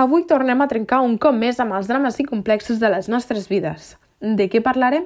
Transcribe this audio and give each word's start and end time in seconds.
Avui 0.00 0.22
tornem 0.24 0.62
a 0.62 0.66
trencar 0.68 1.02
un 1.04 1.18
cop 1.20 1.34
més 1.36 1.58
amb 1.60 1.74
els 1.76 1.88
drames 1.90 2.14
i 2.22 2.24
complexos 2.24 2.78
de 2.80 2.88
les 2.88 3.08
nostres 3.12 3.50
vides. 3.50 3.98
De 4.38 4.46
què 4.48 4.62
parlarem? 4.64 5.04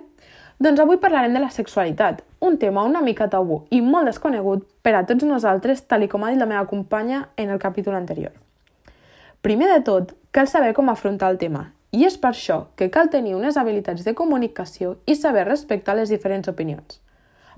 Doncs 0.63 0.83
avui 0.85 1.01
parlarem 1.03 1.35
de 1.35 1.41
la 1.43 1.49
sexualitat, 1.51 2.21
un 2.39 2.61
tema 2.63 2.85
una 2.87 3.01
mica 3.03 3.27
tabú 3.33 3.57
i 3.75 3.81
molt 3.83 4.07
desconegut 4.07 4.63
per 4.87 4.93
a 4.95 5.01
tots 5.09 5.27
nosaltres, 5.27 5.83
tal 5.91 6.07
com 6.13 6.23
ha 6.23 6.31
dit 6.31 6.39
la 6.39 6.47
meva 6.47 6.69
companya 6.71 7.25
en 7.35 7.51
el 7.51 7.59
capítol 7.59 7.97
anterior. 7.99 8.31
Primer 9.43 9.73
de 9.73 9.81
tot, 9.83 10.15
cal 10.31 10.47
saber 10.47 10.71
com 10.79 10.93
afrontar 10.93 11.33
el 11.35 11.43
tema, 11.43 11.73
i 11.91 12.07
és 12.07 12.15
per 12.15 12.31
això 12.31 12.61
que 12.79 12.93
cal 12.95 13.11
tenir 13.11 13.35
unes 13.35 13.59
habilitats 13.59 14.07
de 14.07 14.15
comunicació 14.15 14.95
i 15.11 15.19
saber 15.19 15.49
respectar 15.49 15.99
les 15.99 16.15
diferents 16.15 16.55
opinions. 16.55 17.01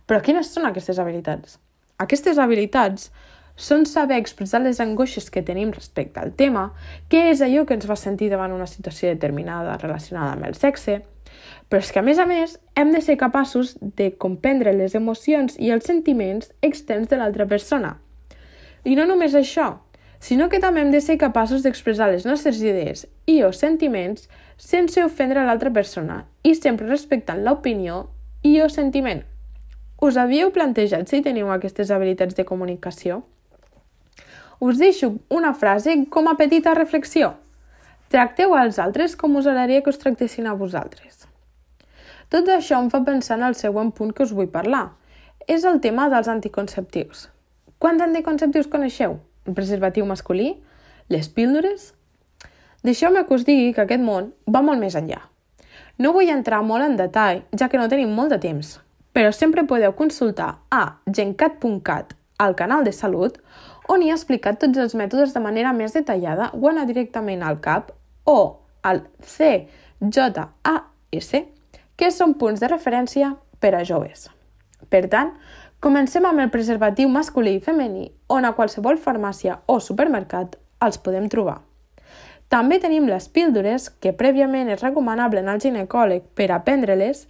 Però 0.07 0.25
quines 0.25 0.55
són 0.57 0.71
aquestes 0.71 0.97
habilitats? 1.05 1.59
Aquestes 2.01 2.41
habilitats 2.41 3.11
són 3.57 3.87
saber 3.89 4.21
expressar 4.21 4.61
les 4.63 4.81
angoixes 4.85 5.31
que 5.33 5.43
tenim 5.43 5.73
respecte 5.73 6.21
al 6.21 6.33
tema, 6.37 6.71
què 7.09 7.31
és 7.33 7.43
allò 7.43 7.65
que 7.67 7.75
ens 7.75 7.89
fa 7.89 7.97
sentir 7.97 8.29
davant 8.31 8.53
una 8.53 8.69
situació 8.69 9.09
determinada 9.09 9.79
relacionada 9.81 10.37
amb 10.37 10.47
el 10.47 10.55
sexe, 10.55 11.01
però 11.69 11.81
és 11.83 11.91
que, 11.91 11.99
a 11.99 12.07
més 12.07 12.21
a 12.23 12.27
més, 12.29 12.59
hem 12.77 12.93
de 12.95 13.01
ser 13.03 13.17
capaços 13.19 13.75
de 13.81 14.13
comprendre 14.15 14.77
les 14.77 14.95
emocions 14.95 15.57
i 15.59 15.73
els 15.75 15.89
sentiments 15.89 16.53
externs 16.63 17.09
de 17.11 17.19
l'altra 17.19 17.49
persona. 17.49 17.97
I 18.85 18.95
no 18.95 19.07
només 19.09 19.35
això, 19.35 19.81
sinó 20.21 20.49
que 20.49 20.61
també 20.63 20.85
hem 20.85 20.93
de 20.93 21.01
ser 21.01 21.19
capaços 21.19 21.65
d'expressar 21.65 22.11
les 22.13 22.27
nostres 22.29 22.61
idees 22.63 23.07
i 23.27 23.43
o 23.43 23.53
sentiments 23.53 24.29
sense 24.57 25.03
ofendre 25.05 25.45
l'altra 25.45 25.73
persona 25.73 26.25
i 26.43 26.55
sempre 26.55 26.89
respectant 26.89 27.43
l'opinió 27.45 28.07
i 28.43 28.61
o 28.63 28.69
sentiment. 28.71 29.25
Us 30.01 30.17
havíeu 30.21 30.53
plantejat 30.53 31.09
si 31.09 31.23
teniu 31.25 31.51
aquestes 31.51 31.91
habilitats 31.91 32.37
de 32.37 32.45
comunicació? 32.45 33.25
Us 34.61 34.79
deixo 34.79 35.15
una 35.29 35.53
frase 35.55 36.07
com 36.11 36.29
a 36.29 36.37
petita 36.37 36.75
reflexió. 36.75 37.35
Tracteu 38.09 38.55
als 38.55 38.79
altres 38.79 39.17
com 39.17 39.37
us 39.37 39.47
agradaria 39.47 39.83
que 39.83 39.91
us 39.91 39.99
tractessin 39.99 40.47
a 40.47 40.55
vosaltres. 40.55 41.27
Tot 42.29 42.49
això 42.51 42.79
em 42.83 42.89
fa 42.91 43.03
pensar 43.07 43.37
en 43.39 43.45
el 43.47 43.55
següent 43.55 43.93
punt 43.95 44.13
que 44.15 44.25
us 44.25 44.33
vull 44.35 44.51
parlar. 44.51 44.91
És 45.47 45.65
el 45.65 45.81
tema 45.81 46.09
dels 46.11 46.29
anticonceptius. 46.29 47.29
Quants 47.79 48.03
anticonceptius 48.03 48.67
coneixeu? 48.71 49.21
El 49.47 49.55
preservatiu 49.55 50.07
masculí? 50.07 50.57
Les 51.09 51.29
píldores? 51.29 51.93
Deixeu-me 52.83 53.23
que 53.27 53.35
us 53.35 53.45
digui 53.47 53.73
que 53.75 53.85
aquest 53.85 54.03
món 54.03 54.33
va 54.51 54.63
molt 54.63 54.83
més 54.83 54.97
enllà. 54.99 55.21
No 55.99 56.13
vull 56.13 56.31
entrar 56.33 56.63
molt 56.67 56.85
en 56.85 56.97
detall, 56.99 57.45
ja 57.57 57.69
que 57.71 57.79
no 57.79 57.89
tenim 57.89 58.11
molt 58.13 58.35
de 58.35 58.41
temps, 58.43 58.77
però 59.17 59.31
sempre 59.33 59.65
podeu 59.65 59.95
consultar 59.97 60.59
a 60.71 60.99
gencat.cat, 61.07 62.13
al 62.39 62.55
canal 62.59 62.85
de 62.85 62.93
salut, 62.93 63.39
on 63.89 64.03
hi 64.03 64.11
ha 64.11 64.19
explicat 64.19 64.59
tots 64.63 64.79
els 64.83 64.95
mètodes 64.99 65.35
de 65.35 65.43
manera 65.43 65.73
més 65.73 65.95
detallada 65.95 66.51
o 66.55 66.69
anar 66.71 66.87
directament 66.89 67.43
al 67.43 67.61
CAP 67.63 67.93
o 68.27 68.39
al 68.83 69.03
CJAS, 69.23 71.31
que 71.97 72.11
són 72.13 72.35
punts 72.41 72.61
de 72.61 72.71
referència 72.71 73.35
per 73.61 73.75
a 73.75 73.85
joves. 73.85 74.29
Per 74.91 75.07
tant, 75.11 75.33
comencem 75.81 76.27
amb 76.29 76.45
el 76.45 76.53
preservatiu 76.53 77.09
masculí 77.09 77.57
i 77.57 77.63
femení, 77.63 78.11
on 78.29 78.45
a 78.45 78.53
qualsevol 78.59 79.01
farmàcia 79.03 79.61
o 79.67 79.79
supermercat 79.81 80.59
els 80.83 80.99
podem 80.99 81.31
trobar. 81.33 81.61
També 82.53 82.79
tenim 82.79 83.09
les 83.11 83.27
píldores, 83.29 83.89
que 83.91 84.15
prèviament 84.15 84.69
és 84.71 84.83
recomanable 84.83 85.43
anar 85.43 85.57
al 85.57 85.65
ginecòleg 85.65 86.29
per 86.39 86.53
a 86.53 86.61
prendre-les, 86.63 87.25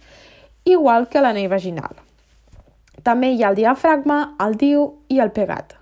igual 0.65 1.07
que 1.09 1.23
l'anell 1.23 1.49
vaginal. 1.49 1.95
També 3.03 3.31
hi 3.31 3.41
ha 3.41 3.49
el 3.49 3.57
diafragma, 3.57 4.35
el 4.43 4.57
diu 4.61 4.85
i 5.09 5.21
el 5.23 5.33
pegat. 5.33 5.73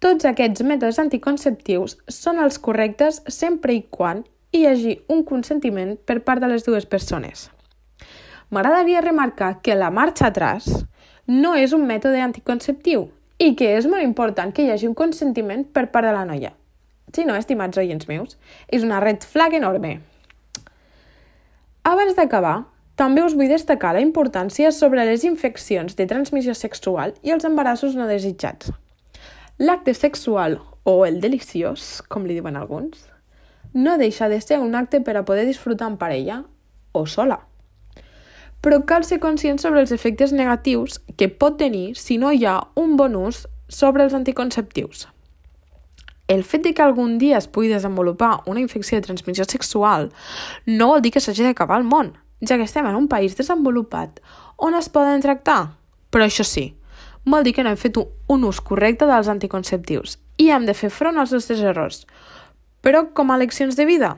Tots 0.00 0.24
aquests 0.24 0.62
mètodes 0.64 0.96
anticonceptius 1.02 1.98
són 2.08 2.38
els 2.40 2.56
correctes 2.64 3.18
sempre 3.28 3.74
i 3.76 3.82
quan 3.92 4.22
hi 4.56 4.62
hagi 4.64 4.94
un 5.12 5.20
consentiment 5.28 5.90
per 6.08 6.22
part 6.24 6.40
de 6.40 6.48
les 6.48 6.64
dues 6.64 6.86
persones. 6.88 7.50
M'agradaria 8.48 9.02
remarcar 9.04 9.50
que 9.60 9.76
la 9.76 9.90
marxa 9.92 10.30
atrás 10.30 10.70
no 11.28 11.52
és 11.52 11.76
un 11.76 11.84
mètode 11.84 12.24
anticonceptiu 12.24 13.10
i 13.36 13.52
que 13.52 13.74
és 13.76 13.90
molt 13.92 14.00
important 14.08 14.56
que 14.56 14.64
hi 14.64 14.72
hagi 14.72 14.88
un 14.88 14.96
consentiment 14.96 15.68
per 15.68 15.90
part 15.92 16.08
de 16.08 16.16
la 16.16 16.24
noia. 16.24 16.54
Si 17.12 17.28
no, 17.28 17.36
estimats 17.36 17.76
oients 17.76 18.08
meus, 18.08 18.38
és 18.72 18.82
una 18.88 19.04
red 19.04 19.20
flag 19.20 19.60
enorme. 19.60 19.98
Abans 21.84 22.16
d'acabar, 22.16 22.62
també 22.96 23.20
us 23.20 23.36
vull 23.36 23.52
destacar 23.52 23.92
la 23.92 24.08
importància 24.08 24.72
sobre 24.72 25.04
les 25.04 25.28
infeccions 25.28 25.92
de 25.92 26.08
transmissió 26.08 26.56
sexual 26.56 27.18
i 27.20 27.36
els 27.36 27.44
embarassos 27.44 28.00
no 28.00 28.08
desitjats. 28.08 28.72
L'acte 29.60 29.92
sexual, 29.92 30.62
o 30.84 31.04
el 31.04 31.18
deliciós, 31.20 32.00
com 32.08 32.24
li 32.24 32.32
diuen 32.32 32.56
alguns, 32.56 33.02
no 33.74 33.98
deixa 34.00 34.30
de 34.32 34.38
ser 34.40 34.56
un 34.56 34.72
acte 34.74 35.02
per 35.04 35.18
a 35.20 35.24
poder 35.28 35.44
disfrutar 35.44 35.90
en 35.90 35.98
parella 36.00 36.38
o 36.96 37.02
sola. 37.04 37.36
Però 38.64 38.78
cal 38.88 39.04
ser 39.04 39.18
conscient 39.20 39.60
sobre 39.60 39.84
els 39.84 39.92
efectes 39.92 40.32
negatius 40.32 41.02
que 41.20 41.28
pot 41.28 41.60
tenir 41.60 41.92
si 42.00 42.16
no 42.16 42.32
hi 42.32 42.48
ha 42.48 42.56
un 42.80 42.96
bon 42.96 43.20
ús 43.20 43.42
sobre 43.68 44.08
els 44.08 44.16
anticonceptius. 44.16 45.10
El 46.24 46.40
fet 46.40 46.64
de 46.64 46.72
que 46.72 46.88
algun 46.88 47.18
dia 47.20 47.36
es 47.36 47.52
pugui 47.52 47.68
desenvolupar 47.68 48.38
una 48.48 48.64
infecció 48.64 48.96
de 48.96 49.04
transmissió 49.10 49.44
sexual 49.44 50.08
no 50.64 50.88
vol 50.94 51.04
dir 51.04 51.12
que 51.12 51.20
s'hagi 51.20 51.44
d'acabar 51.44 51.82
el 51.82 51.84
món, 51.84 52.14
ja 52.40 52.56
que 52.56 52.64
estem 52.64 52.88
en 52.88 52.96
un 52.96 53.12
país 53.12 53.36
desenvolupat 53.36 54.24
on 54.56 54.72
es 54.72 54.88
poden 54.88 55.20
tractar. 55.20 55.76
Però 56.08 56.24
això 56.24 56.48
sí, 56.48 56.70
vol 57.24 57.44
dir 57.44 57.54
que 57.54 57.62
no 57.62 57.70
hem 57.70 57.78
fet 57.80 57.98
un 58.00 58.44
ús 58.48 58.60
correcte 58.60 59.06
dels 59.08 59.28
anticonceptius 59.28 60.18
i 60.40 60.50
hem 60.50 60.66
de 60.66 60.74
fer 60.74 60.90
front 60.90 61.18
als 61.20 61.32
nostres 61.36 61.60
errors. 61.60 62.04
Però 62.80 63.04
com 63.14 63.30
a 63.30 63.38
leccions 63.38 63.76
de 63.76 63.84
vida? 63.84 64.16